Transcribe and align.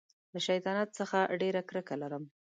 له 0.33 0.39
شیطانت 0.47 0.89
څخه 0.99 1.17
ډېره 1.41 1.61
کرکه 1.69 1.95
لرم. 2.01 2.23